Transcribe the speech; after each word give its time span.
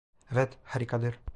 Evet, 0.31 0.57
harikadır. 0.63 1.19